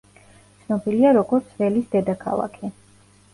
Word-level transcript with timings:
ცნობილია 0.61 1.11
როგორც 1.17 1.51
„ველის 1.59 1.85
დედაქალაქი“. 1.93 2.73